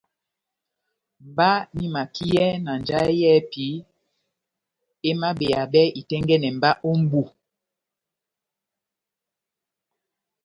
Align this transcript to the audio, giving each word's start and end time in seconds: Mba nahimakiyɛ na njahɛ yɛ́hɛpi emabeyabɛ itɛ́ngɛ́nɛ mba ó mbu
Mba 1.29 1.49
nahimakiyɛ 1.73 2.45
na 2.65 2.71
njahɛ 2.81 3.09
yɛ́hɛpi 3.21 3.65
emabeyabɛ 5.09 5.81
itɛ́ngɛ́nɛ 5.99 6.49
mba 6.57 6.69
ó 6.87 6.91
mbu 7.01 7.21